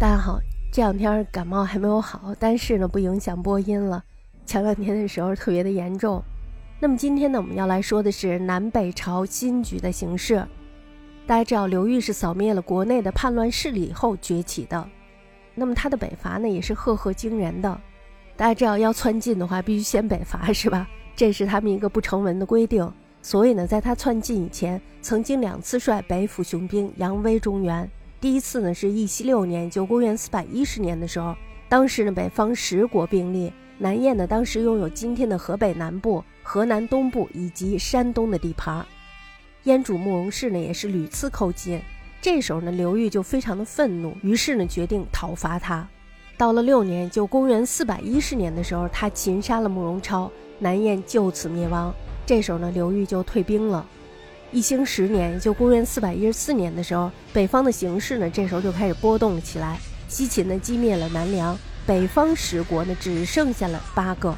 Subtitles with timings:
[0.00, 0.40] 大家好，
[0.72, 4.02] 这两天感冒还没有好，但是呢不影响播音了。
[4.46, 6.22] 前两天的时候特别的严重。
[6.78, 10.42] 那么今天呢，我们要来说的是南北朝新局的形势。
[11.26, 14.88] 大家知道刘裕是扫灭了国内的叛乱势力以后崛起的，
[15.54, 17.78] 那么他的北伐呢也是赫赫惊人的。
[18.38, 20.88] 大家知道要窜晋的话，必须先北伐是吧？
[21.14, 22.90] 这是他们一个不成文的规定。
[23.20, 27.86] 所以呢，在他窜晋以前，曾经两次率北府雄兵扬威中原。
[28.20, 31.34] 第一次呢是义熙六年，就公元四百一十年的时候，
[31.70, 38.84] 当时呢北方十国并立，南燕呢当时拥有今天的河北南部、河南东部以及山东的地盘，
[39.62, 41.80] 燕主慕容氏呢也是屡次寇进，
[42.20, 45.88] 这时候呢刘裕就非常的愤怒，于是呢决定讨伐他。
[46.36, 51.90] 到了六年，就公元四百一十年的时候，他擒杀了慕容超，南燕就此灭亡。
[52.26, 53.86] 这时候呢刘裕就退兵了。
[54.52, 59.78] 义兴十年，也就公元四百一十四年的时候，北方的形势呢，这时候就开始波动了起来。
[60.08, 64.34] 西秦呢击灭了南梁，北方十国呢只剩下了八个。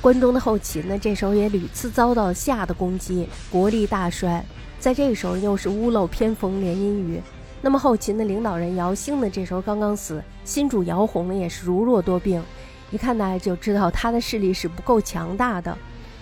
[0.00, 4.42] 关中的后秦呢，这时候也屡次遭到夏的攻击，国力大衰。
[4.80, 7.20] 在这个时候，又是屋漏偏逢连阴雨。
[7.60, 12.42] 那么后秦的领导人姚兴呢，这时候刚刚死，新主姚泓呢也是如若多病，
[12.90, 15.76] 一看大家就知道他的势力是不够强大的。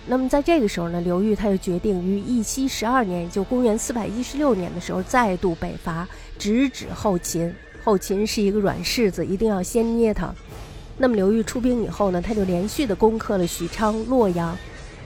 [0.07, 7.53] 那么在这个时候呢，刘裕他就决定于义熙十二年，也就公元四百一十六年的时候再度北伐，直指后秦。
[7.83, 10.33] 后秦是一个软柿子，一定要先捏他。
[10.97, 14.57] 那么刘裕出兵以后呢，他就连续的攻克了许昌、洛阳。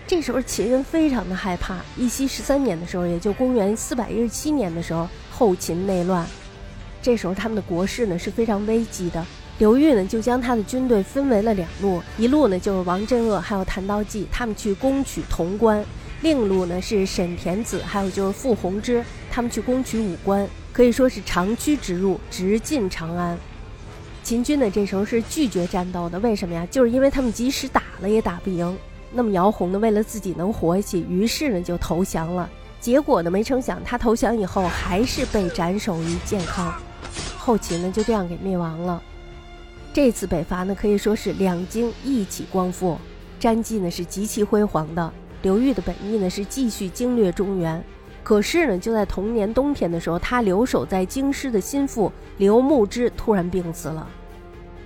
[0.05, 1.77] 这时候秦人非常的害怕。
[1.95, 6.25] 义熙十三年的时候，也就公元四百一十七年的时候，后秦内乱，
[7.01, 9.25] 这时候他们的国势呢是非常危机的。
[9.59, 15.83] 刘裕呢，就将他的军队分为了两路，一路呢就是王镇恶还有谭道济他们去攻取潼关，
[16.21, 23.37] 另一路呢是沈田子还有就是傅弘之他们去攻取武关，可以说是长驱直入，直进长安。
[24.23, 26.65] 秦军呢这时候是拒绝战斗的，为什么呀？
[26.71, 28.77] 就是因为他们即使打了也打不赢。
[29.11, 32.49] 那么姚泓呢，为了自己能活下去，于是呢就投降了。
[32.79, 36.73] 结果呢，没成想他投降以后还是被斩首于建康，
[37.37, 39.03] 后秦呢就这样给灭亡了。
[40.01, 42.97] 这次北伐呢，可以说是两京一起光复，
[43.37, 45.11] 战绩呢是极其辉煌的。
[45.41, 47.83] 刘裕的本意呢是继续经略中原，
[48.23, 54.07] 可是呢，就在同年冬天的时候，他留守在京师的心腹刘牧之突然病死了。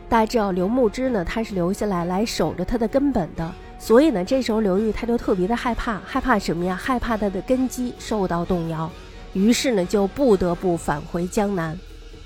[0.09, 6.75] 大家知道刘牧之呢，他是留下来来守着他的根本的，所以呢，这时候刘裕他就特别的害怕，害怕什么呀？
[6.75, 8.89] 害怕他的根基受到动摇，
[9.33, 11.77] 于是呢，就不得不返回江南。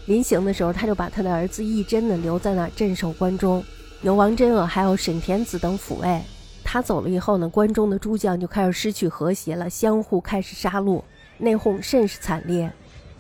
[0.08, 3.64] 临行的时候，他就把他的儿子义真呢留在那镇守关中，
[4.02, 6.22] 由王真娥还有沈田子等抚卫。
[6.64, 11.02] 他走了以后呢，关中的诸将就开始失去和谐了，相互开始杀戮，
[11.38, 12.72] 内讧甚是惨烈。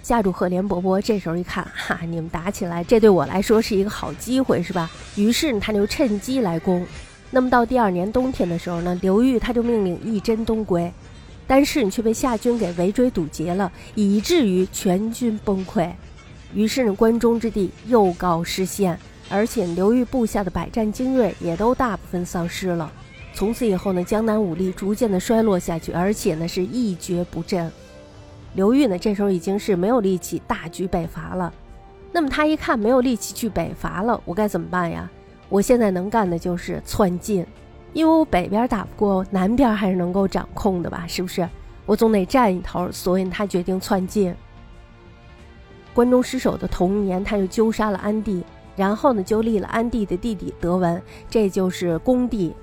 [0.01, 4.89] 下主赫连勃勃这时候一看，哈，你们打起来，这对我来说是一个好机会，是吧？
[5.15, 6.85] 于是他就趁机来攻。
[7.31, 10.89] 那么到第二年冬天的时候呢，刘裕他就命令义真东归，
[11.45, 15.91] 但是你却被夏军给围追堵截了，以至于全军崩溃。
[16.53, 18.97] 于是呢，关中之地又告失陷，
[19.29, 22.91] 而且刘裕部下的百战精锐也都大部分丧失了。
[23.33, 27.71] 从此以后呢，江南武力逐渐的衰落下去，而且呢是一蹶不振。
[28.55, 31.53] 刘裕呢这时候已经是没有力气大举北伐了。
[32.11, 35.07] 那么他一看没有力气去北伐了，我该怎么办呀？
[35.49, 37.45] 我现在能干的就是窜进，
[37.93, 41.05] 因为我北边打不过，南边还是能够掌控的吧？
[41.07, 41.47] 是不是？
[41.85, 44.33] 我总得占一头，所以他决定窜进。
[45.97, 48.43] 关中失守的同年，他就纠杀了安帝，
[48.75, 52.53] 然后呢，就立了安帝的弟弟德文，这就是恭帝。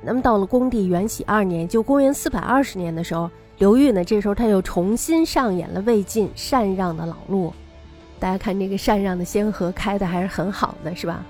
[0.00, 7.52] 那么到了恭帝元禧二年，就公元四百二十年的时候，刘裕呢，这时候他又重新上演了魏晋禅让的老路。
[8.20, 11.26] 大家看这个禅让的先河开的还是很好的，是吧？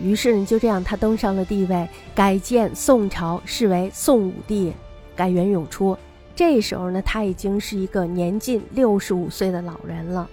[0.00, 4.72] 于是呢，就这样他登上了帝位，改建宋朝，是为宋武帝，
[5.14, 5.94] 改元永初。
[6.34, 10.26] 这时候呢，他已经是一个年近六十五岁的老人了。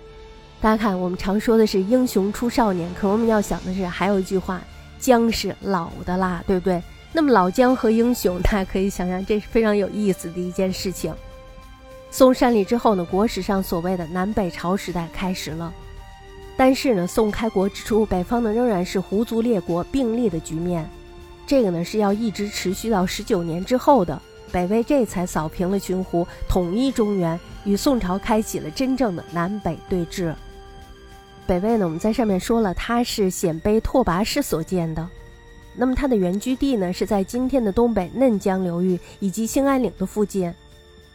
[0.66, 4.60] 大家看，我们常说的是英雄出少年，可我们要想的是，还有一句话，
[4.98, 6.82] 姜是老的辣，对不对？
[7.14, 11.14] 那么老姜和英雄，大家可以想想，这是非常有意思的一件事情。
[12.10, 15.72] 宋善立之后呢，国史上所谓的南北朝时代开始了。
[16.58, 20.90] 但是呢，宋开国之初，北方呢仍然是胡族列国并立的局面，
[21.46, 24.20] 这个呢是要一直持续到十九年之后的。
[24.52, 30.34] 北魏这才扫平了群胡，统一中原，与宋朝开启了真正的南北对峙。
[31.48, 35.08] 北魏呢，我们在上面说了，它是鲜卑拓跋氏所建的。
[35.76, 40.54] 那么它的原居地呢，是在今天的东北嫩江流域以及兴安岭的附近。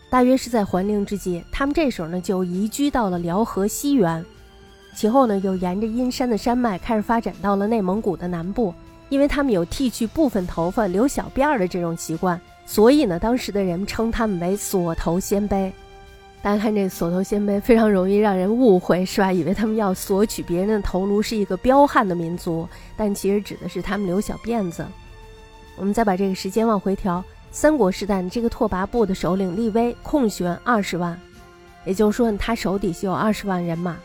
[0.09, 4.25] 大约是在桓陵之际，他们这时候呢就移居到了辽河西源。
[4.95, 8.75] 其后呢，又沿着阴山的山脉开始发展到了内蒙古的南部。
[9.09, 15.73] 因为他们有剃去部分头发留小辫儿的这种习惯，所以呢，当时的人称他们为锁头鲜卑。
[16.43, 19.31] 大家看这锁头鲜卑，非常容易让人误会，是吧？
[19.31, 22.67] 以为他们要索取别人的头颅，是一个彪悍的民族，
[22.97, 24.87] 但其实指的是他们留小辫子。
[25.77, 31.19] 我们再把这个时间往回调，三国时代这个拓跋部的首领立威空悬二十万，
[31.85, 33.99] 也就是说，他手底下有二十万人马。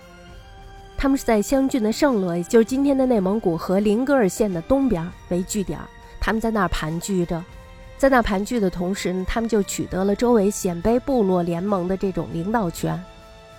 [0.98, 5.80] 他们是在湘郡的盛乐，也就是今天的内蒙古和林格尔县的东边为据点，
[6.20, 7.42] 他们在那儿盘踞着。
[7.98, 13.02] 在那盘踞的同时呢，他们就取得了周围鲜卑部落联盟的这种领导权。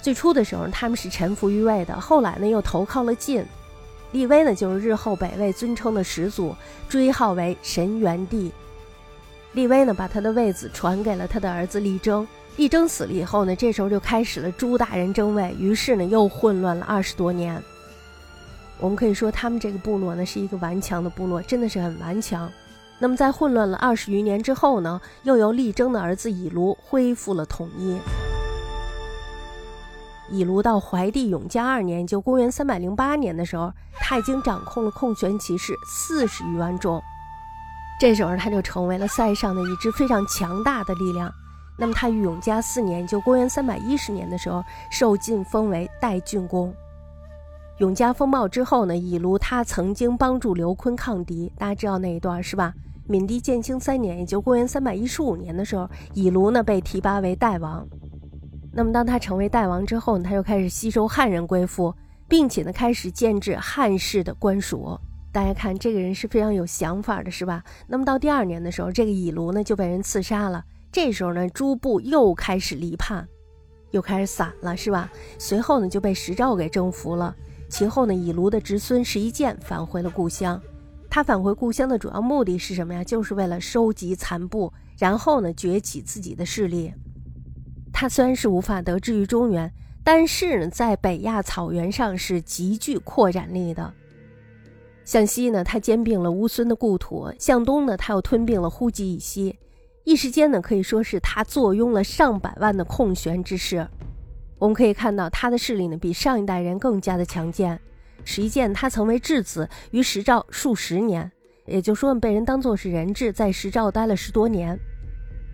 [0.02, 3.44] 最初的时候，他们是臣服于魏的，后来呢又投靠了晋。
[4.12, 6.54] 立威呢就是日后北魏尊称的始祖，
[6.88, 8.52] 追号为神元帝。
[9.52, 12.26] 立威呢把他的位子传给了他的儿子立征。
[12.56, 17.60] 立征死了以后呢，这时候就开始了朱大人争位，于是呢又混乱了二十多年。
[18.78, 22.50] 我们可以说他们这个部落呢是一个顽强的部落，真的是很顽强。
[22.98, 27.98] 那么在混乱了二十余年之后呢，又由力征的儿子以卢恢复了统一。
[30.28, 37.00] 以卢到怀帝永嘉二年，就公元三百零八年的时候，他已经掌控了控权骑士四十余万众，
[38.00, 41.30] 这时候他就成为了塞上的一支非常强大的力量。
[41.78, 46.74] 那么他于永嘉四年，就公元三百一十年的时候，受晋封为代郡公。
[47.78, 52.72] 永嘉风暴之后呢，以卢他曾经帮助刘琨抗敌，大家知道那一段是吧？
[53.08, 57.86] 闽帝建兴三年，也就公元三百一十五年的时候，以卢呢被提拔为代王。
[58.72, 61.94] 那么当他成为代王之后呢，他又开始吸收汉人归附，
[62.28, 64.98] 并且呢开始建制汉室的官署。
[65.32, 67.62] 大家看这个人是非常有想法的，是吧？
[67.86, 70.64] 那么到第二年的时候，这个以卢呢就被人刺杀了。
[70.90, 73.28] 这时候呢，诸部又开始离叛，
[73.92, 75.10] 又开始散了，是吧？
[75.38, 77.36] 随后呢，就被石兆给征服了。
[77.68, 80.60] 其后呢，以卢的侄孙石一剑返回了故乡。
[81.08, 83.02] 他返回故乡的主要目的是什么呀？
[83.02, 86.92] 就是为了收集残部，然后呢，崛起自己的势力。
[87.92, 89.72] 他虽然是无法得志于中原，
[90.04, 93.92] 但是呢，在北亚草原上是极具扩展力的。
[95.04, 99.58] 向西呢，他兼并了乌孙的故土；向东呢，他又吞并了呼吉以西。
[100.04, 103.88] 一时间呢，可以说是他坐拥了上百万的空悬之势。
[104.58, 107.80] 我们可以看到他的势力呢，比上一代人更加的强健。
[108.26, 111.30] 石一剑他曾为质子于石兆数十年，
[111.64, 114.78] 也就说被人当作是人质，在石兆待了十多年。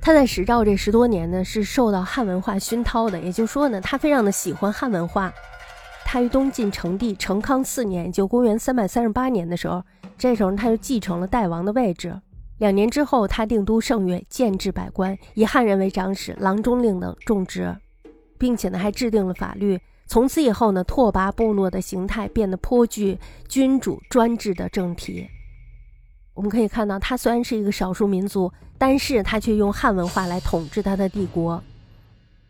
[0.01, 5.33] 他在石兆这十多年呢，是受到汉文化熏陶的，也就说呢，他非常的喜欢汉文化。
[6.05, 9.85] 他于东晋成帝成康四年，就公元三百三十八年的时候，
[10.19, 12.21] 这时候他就继承了代王的位置。
[12.59, 17.77] 两年之后，他定都圣乐，建制百官，以汉人为长史、郎中令等重职，
[18.39, 19.79] 并且呢，还制定了法律。
[20.13, 23.19] 从此以后呢，拓跋部落的形态变得颇具
[23.49, 25.27] 君主专制的政体。
[26.35, 31.65] 我们可以看到，他虽然是一个少数民族，但是他却用汉文化来统治他的帝国。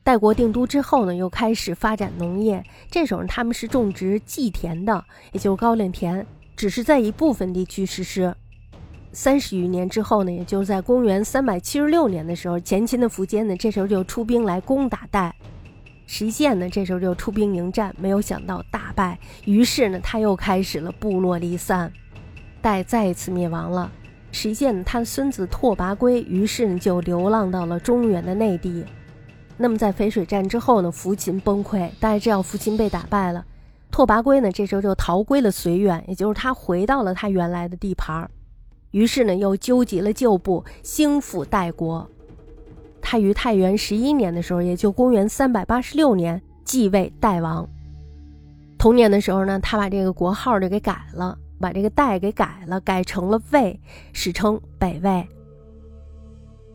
[0.02, 2.64] 代国定都之后呢，又开始发展农业。
[2.90, 6.26] 这时候他们是种植稷田的，也就是高粱田，
[6.56, 8.34] 只是在一部分地区实施。
[9.12, 15.32] 三十余年之后呢，也就是在公元三百七十六年的时候，前秦的苻坚呢，这时候就出兵来攻打代。
[16.06, 21.92] 石建呢，这时候就出兵迎战，没有想到大败，于是呢，他又开始了部落离散，
[22.60, 23.90] 代再一次灭亡了。
[24.30, 28.84] 石建他孙子拓跋圭，于是呢就流浪到了中原的内地。
[29.56, 33.44] 那么在淝水战之后呢，苻秦崩溃，但是这要苻秦被打败了，
[33.90, 38.28] 拓跋圭呢这时候就逃归了绥远，也就是他回到了他原来的地盘。
[38.90, 42.10] 于是呢，又纠集了旧部，兴复代国。
[43.02, 47.68] 他于太元十一年的时候，也就公元三百八十六年继位代王。
[48.78, 53.78] 同年的时候呢，他把这个国号就给改了，把这个代给改了，改成了魏，
[54.14, 55.28] 史称北魏。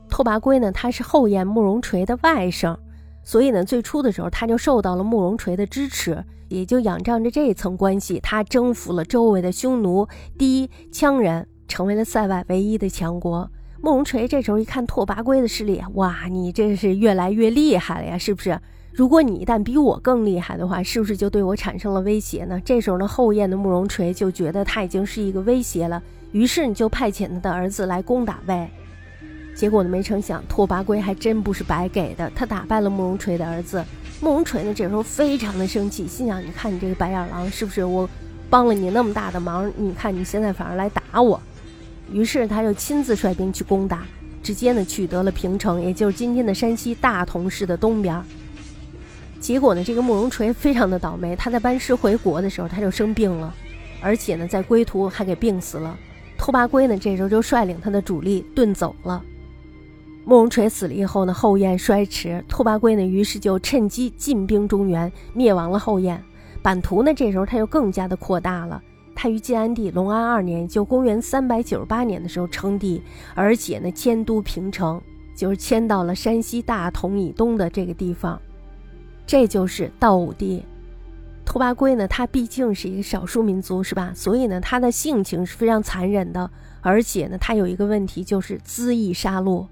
[0.08, 2.78] 拓跋圭呢，他是后燕慕容垂的外甥，
[3.24, 10.08] 所以呢，最初的时候他就受到了慕容垂的支持，也就仰仗着这一层关系，他征服了周围的匈奴、
[10.38, 11.48] 氐、羌人。
[11.70, 13.52] 成为了塞外唯一的强国。
[13.82, 18.60] 慕容垂这时候一看拓跋圭的势力，哇，你这是越来越厉害了呀，是不是？
[18.92, 22.60] 如果你一旦比我更厉害的话，是不是就对我产生了威胁呢？
[22.66, 28.68] 这时候呢，后燕的慕容垂就觉得他已经是一个威胁了，于是你就派遣他的儿子来攻打魏。
[29.56, 33.84] 结果呢，没成想拓跋圭还真不是白给的，他打败了慕容垂的儿子。
[34.20, 38.10] 慕容垂呢，这时候非常的生气，心想：你看你这个白眼狼，是不是我
[38.50, 39.72] 帮了你那么大的忙？
[39.78, 41.40] 你看你现在反而来打我。
[42.12, 44.06] 于是他就亲自率兵去攻打，
[44.42, 48.22] 直接呢取得了平城，也就是今天的山西大同市的东边。
[49.40, 53.54] 结果呢，这个慕容垂非常的倒霉，他在班师回国的时候他就生病了，
[54.02, 55.98] 而且呢，在归途还给病死了。
[56.38, 59.24] 拓跋圭呢，这时候就率领他的主力遁走了。
[60.26, 66.22] 慕容垂死了以后呢，后燕衰迟，拓跋圭呢，于是就趁机进兵中原，灭亡了后燕。
[66.62, 68.82] 版图呢，这时候他又更加的扩大了。
[69.20, 73.02] 他于晋安帝隆安二年，就公元三百九十八年的时候称帝，
[73.34, 75.02] 而且呢，迁都平城，
[75.36, 78.40] 就是迁到了山西大同以东的这个地方。
[79.26, 80.64] 这就是道武帝。
[81.44, 84.12] 拓跋圭呢，他毕竟是一个少数民族，是吧？
[84.14, 89.66] 所以呢，他的性情是非常残忍的，而且呢，他有一个问题就是恣意杀戮。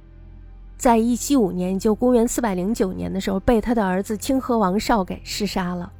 [0.75, 5.91] 在一七五年，就公元四百零九年的时候，被他的儿子清河王绍给弑杀了。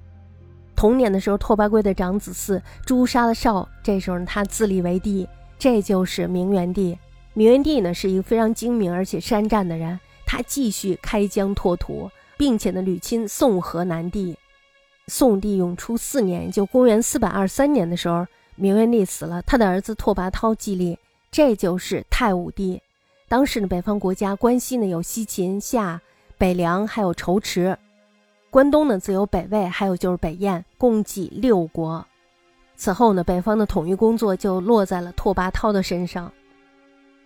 [0.76, 5.28] 同年的时候，拓跋圭的长子嗣诛杀了绍，这时候呢，他自立为帝，
[5.58, 6.98] 这就是明元帝。
[7.34, 14.38] 明元帝呢，是一个非常精明而且善战的人，他继续开疆拓土，并且呢，屡亲宋河南地。
[15.08, 20.98] 宋帝永初四年，就公元四百二三年的时候，明元帝死了，他的儿子拓跋焘继立，
[21.30, 22.82] 这就是太武帝。
[23.28, 26.02] 当时呢，北方国家关西呢有西秦、夏、
[26.38, 27.76] 北凉，还有仇池；
[28.56, 32.06] 关东呢则有北魏，还有就是北燕，共计六国。
[32.78, 36.32] 此后呢，北方的统一工作就落在了拓跋焘的身上。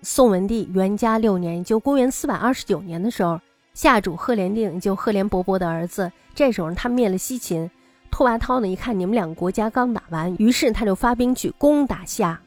[0.01, 3.39] 宋文帝元嘉六年，就公元四百二十九年的时候，
[3.75, 7.69] 夏主赫连定就赫连勃勃的儿子，这时候他灭了西秦。
[8.09, 12.41] 拓跋焘呢一看你们两个国家刚打完，于是他就发兵去攻打夏。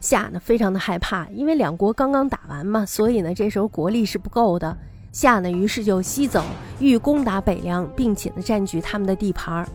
[0.00, 4.76] 夏呢非常的害怕，因为两国刚刚打完嘛，所以呢这时候国力是不够的。
[5.12, 6.42] 夏呢于是就西走，
[6.80, 9.68] 欲攻打北凉，并且呢占据他们的地盘儿。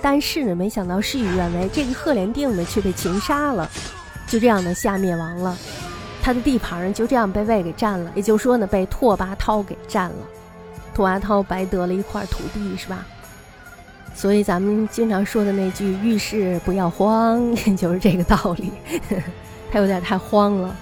[0.00, 3.70] 但是呢没想到事与愿违，这个赫连定呢却被擒杀了。
[4.26, 5.56] 就这样呢夏灭亡了，
[6.22, 10.16] 他的地盘呢就这样被魏给占了，也就是说呢被拓跋焘给占了。
[10.94, 13.06] 拓跋焘白得了一块土地，是吧？
[14.14, 18.70] 所以咱们经常说的那句“遇事不要慌”，就是这个道理。
[19.72, 20.76] 他有点太慌了。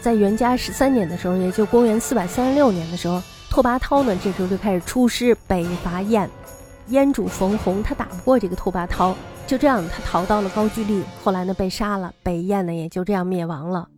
[0.00, 6.28] 在元嘉十三年的时候，也就公元四百三十六年的时候，拓跋焘呢，这时候就开始出师北伐燕。
[6.88, 9.14] 燕主冯弘他打不过这个拓跋焘，
[9.46, 13.88] 就这样他逃到了高句丽，后来呢被杀了，北燕呢也就这样灭亡了。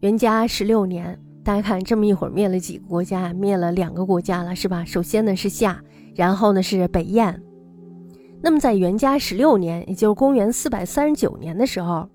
[0.00, 3.32] 元嘉十六年，大家看这么一会儿灭了几个国家？
[3.32, 4.84] 灭了两个国家了，是吧？
[4.84, 5.80] 首先呢是夏。
[6.16, 7.42] 然后呢是北燕，
[8.40, 12.08] 那么在元嘉十六年，也就是公元四百三十九年的时候，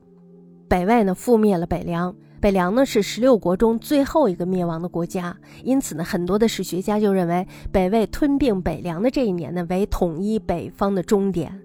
[0.69, 2.15] 北魏呢覆灭了北凉。
[2.39, 11.59] 北凉呢是十六国中最后一个灭亡的国家，因此呢很多的史学家就认为北魏吞并北凉的这一年呢为统一北方的终点。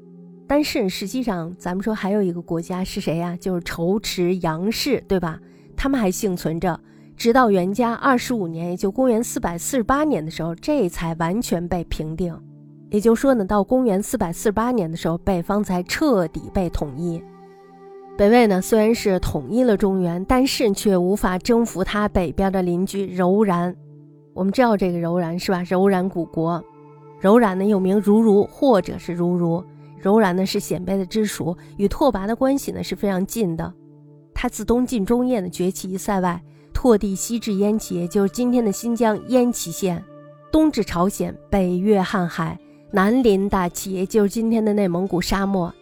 [0.46, 3.36] 但是实际上，咱们说还有一个国家是谁呀？
[3.40, 5.38] 就是仇池杨氏，对吧？
[5.76, 6.78] 他们还幸存着。
[7.16, 12.36] 直到元嘉二十五年，也就公元四百四十八年的时候，这才完全被平定。
[12.90, 17.22] 也就是说呢，到公元四百四十八年的时候，北方才彻底被统一。
[18.16, 23.74] 北魏呢，虽然是统一了中原，但是却无法征服它北边的邻居柔然。
[24.32, 25.64] 我们知道这个柔然是吧？
[25.64, 26.62] 柔然古国，
[27.20, 29.64] 柔然呢又名如如或者是如如。
[30.00, 33.72] 柔然呢是鲜卑的支属，与拓跋的关系呢是非常近的。
[34.32, 36.40] 他自东晋中叶呢崛起于塞外。
[36.72, 39.96] 拓地西至燕齐，就是今天的新疆燕齐县；
[40.52, 42.58] 东至朝鲜，北越瀚海，
[42.92, 45.72] 南临大齐，就是今天的内蒙古沙漠。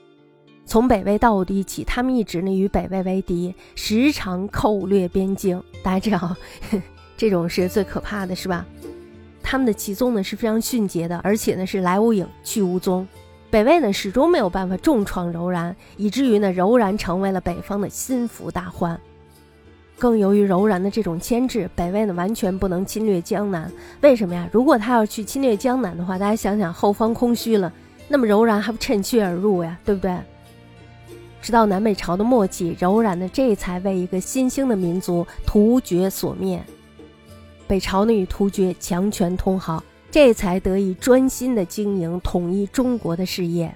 [0.64, 5.62] 从北魏到武帝起，他们一直呢与北魏为敌，时常寇掠边境。
[5.82, 6.34] 大家知道，
[7.16, 8.64] 这种是最可怕的，是吧？
[9.42, 13.06] 他们的齐宗呢是非常迅捷的，而且呢是来无影去无踪。
[13.50, 18.98] 北魏呢始终没有办法重创柔然，以至于呢柔然成为了北方的心腹大患。
[19.98, 23.70] 更由于柔然的这种牵制，北魏呢完全不能侵略江南。
[24.00, 24.48] 为什么呀？
[24.50, 27.70] 如果他要去侵略江南的话，大家想想后方空虚了，
[28.08, 29.78] 那么柔然还不趁虚而入呀？
[29.84, 30.16] 对不对？
[31.42, 36.62] 直到南北朝的末期，柔然呢这才为一个新兴的民族突厥所灭。
[37.66, 43.74] 北朝呢与突厥强权通好，这才得以专心的经营统一中国的事业。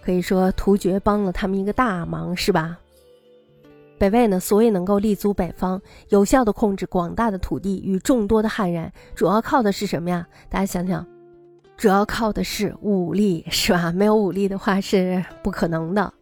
[0.00, 2.78] 可以说突厥帮了他们一个大忙，是吧？
[3.98, 5.80] 北魏呢，所以能够立足北方，
[6.10, 10.26] 有效的控制广大的土地与众多的汉人，主要靠的是什么呀？
[10.48, 11.04] 大家想想，
[11.76, 13.90] 主要靠的是武力，是吧？
[13.92, 16.12] 没有武力的话是不可能的。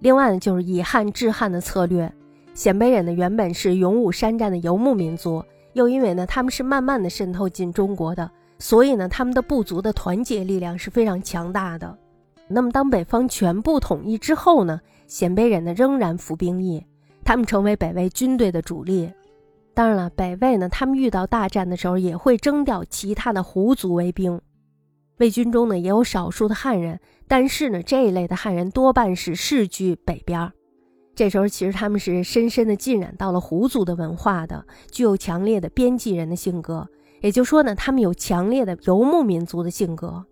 [0.00, 2.12] 另外呢，就是以汉制汉的策略。
[2.54, 11.96] 鲜卑人呢，原本是勇武善战的游牧民族，又因为呢，他们是慢慢的渗透进中国的，所以呢，他们的部族的团结力量是非常强大的。
[12.48, 16.84] 那么，当北方全部统一之后呢，鲜卑人呢，仍然服兵役。
[17.24, 19.12] 他们成为北魏军队的主力，
[19.74, 24.40] 当然了，北魏呢，他们遇到大战的时候也会征调其他的胡族为兵。
[25.18, 30.52] 魏军中呢也有少数的汉人，但是呢这一类的汉人多半是世居北边。
[31.14, 36.86] 这时候其实他们是深深的浸染到了胡族的文化的，具有强烈的边际人的性格。
[37.20, 40.24] 也就是说呢，他们有强烈的游牧民族的性格。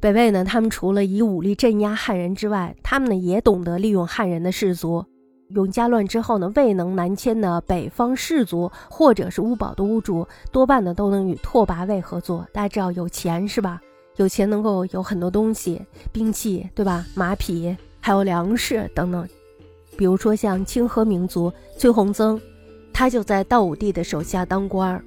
[0.00, 5.04] 北魏呢，他们除了以武力镇压汉人之外，他们呢也懂得利用汉人的士族。
[5.54, 12.46] 永嘉乱之后呢，未能南迁的北方士族或者是乌堡的巫主，多半呢都能与拓跋魏合作。
[12.52, 13.80] 大家知道有钱是吧？
[14.16, 15.80] 有钱能够有很多东西，
[16.10, 17.04] 兵器对吧？
[17.14, 19.28] 马匹还有粮食等等。
[19.96, 22.40] 比如说像清河民族崔洪曾，
[22.92, 25.04] 他就在道武帝的手下当官儿。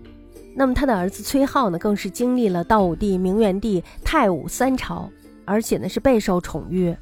[0.56, 5.10] 那么他的儿子崔浩呢，更是经历了道武帝、明元帝、太武三朝，
[5.44, 6.96] 而且呢是备受宠遇。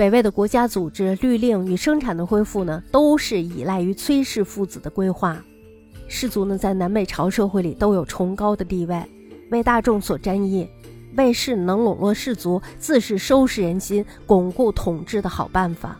[0.00, 5.36] 北魏的国家组织、律令与生产的恢复呢，都是依赖于崔氏父子的规划。
[6.08, 8.98] 士族呢，在南北朝社会里都有崇高的地位，
[9.50, 10.66] 为大众所瞻意。
[11.18, 15.98] 魏氏能笼络士族，自是收拾人心、巩固统治的好办法。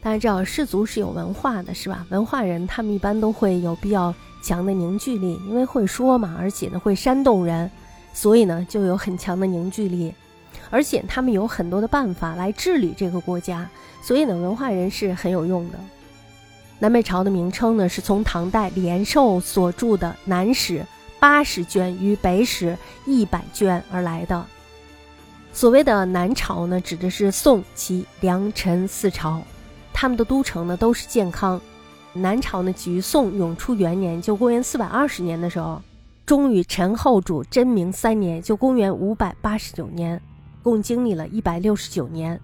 [0.00, 2.06] 大家知道，士族是有文化的，是吧？
[2.10, 7.68] 文化人他们一般都会有比较强的凝聚力，因为会说嘛，而且呢会煽动人，
[8.14, 10.14] 所以呢就有很强的凝聚力。
[10.70, 13.68] 而且他们有很多的办法来治理这个国家，
[14.02, 15.78] 所以呢，文化人是很有用的。
[16.78, 20.78] 南北朝的名称呢，是从唐代李寿所著的《南史》
[21.18, 22.70] 八十卷与《北史》
[23.04, 24.44] 一百卷而来的。
[25.52, 29.42] 所谓的南朝呢，指的是宋、齐、梁、陈四朝，
[29.92, 31.60] 他们的都城呢都是建康。
[32.12, 35.82] 南朝呢，起于宋永初元年，就公元四百二十年的时候，
[36.24, 40.20] 终于陈后主真明三年，就公元五百八十九年。
[40.68, 42.38] 共经历了一百六十九年，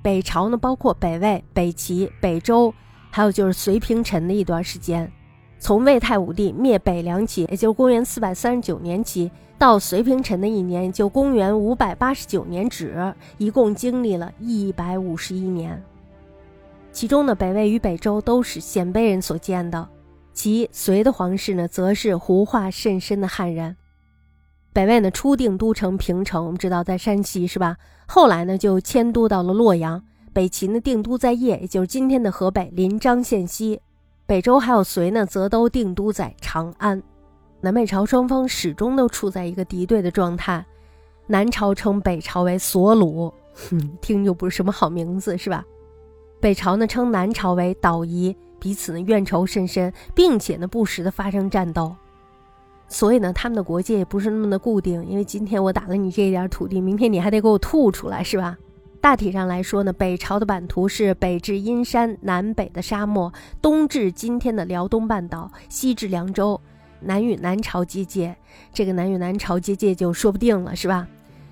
[0.00, 2.72] 北朝呢包括北魏、北齐、北周，
[3.10, 5.12] 还有就是隋平陈的一段时间。
[5.58, 15.82] 从魏太武帝灭北凉起，也就是公元四百三十九年起，到隋平陈的一年，就公元五百八十九年止，一共经历了一百五十一年。
[16.92, 19.86] 其中呢，北魏与北周都是鲜卑人所建的，
[20.32, 23.76] 其隋的皇室呢，则是胡化甚深的汉人。
[24.76, 27.78] 北魏呢初定都城平城，我们知道在山西是吧？
[28.04, 30.02] 后来呢就迁都到了洛阳。
[30.34, 33.80] 北齐呢定都在邺，也就是今天的河北临漳县西。
[34.26, 37.02] 北周还有隋呢，则都定都在长安。
[37.62, 40.62] 南北朝双方始终都处在一个敌对的状态。
[41.26, 45.64] 南朝称北朝为索鲁，哼，听就不是什么好名字是吧？
[46.38, 51.96] 北朝呢称南朝为岛夷，彼此呢怨仇甚深，并且呢不时的发生战斗。
[52.88, 58.56] 所以呢，他们的国界也不是那么的固定，因为今天我打了你这一点土地，明天你还得给我吐出来，是吧？
[59.00, 66.60] 大体上来说呢，北朝的版图是北至阴山，南北的沙漠，东至今天的辽东半岛，西至凉州，
[67.00, 68.36] 南与南朝接界。
[68.72, 71.06] 这个南与南朝接界就说不定了，是吧？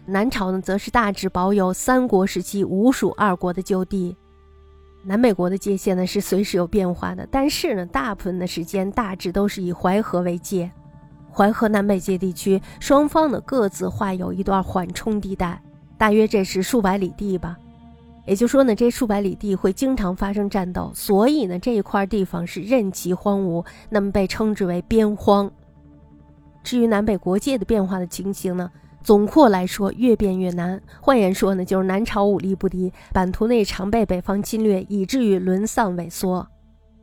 [0.07, 4.17] 南朝呢，则是大致保有三国时期吴蜀二国的旧地。
[5.05, 10.71] 南北国的界限呢，是随时有变化的，但是呢，大部分的时间大致都是以淮河为界。
[11.35, 15.61] 淮河南北界地区，双方呢各自划有一段缓冲地带，
[15.99, 17.59] 大约这是数百里地吧。
[18.25, 25.51] 也就说呢，这数百里地会经常发生战斗，所以呢这一块地方是任其荒芜，那么被称之为边荒。
[26.63, 28.71] 至于南北国界的变化的情形呢，
[29.03, 30.81] 总括来说越变越难。
[31.01, 36.47] 换言说呢，就是南朝武力不敌，版图内常被北方侵略，以至于沦丧萎缩。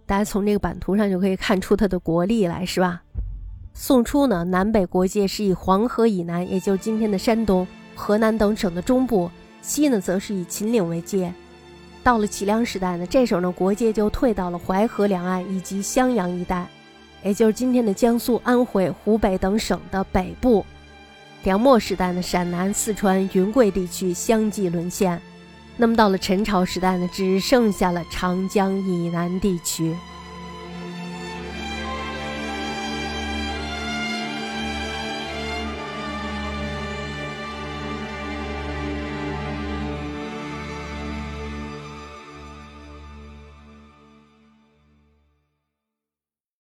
[0.07, 3.03] 大家从这个版图上就可以看出它的国力来，是吧？
[3.73, 9.29] 宋初呢，南北国界是以黄河以南，也就是今天的山东、河南等省的中部；
[9.61, 11.33] 西呢，则是以秦岭为界。
[12.03, 16.67] 到了齐梁时代呢，这时候呢，国界就退到了淮河两岸以及襄阳一带，
[17.23, 20.65] 也就是今天的江苏、安徽、湖北等省的北部。
[21.43, 25.19] 梁末时代呢，陕南、四川、云贵地区相继沦陷。
[25.77, 29.95] 那么到了陈朝时代呢，只剩下了长江以南地区。